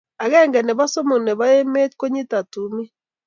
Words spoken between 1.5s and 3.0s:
emet ko nyitat tumin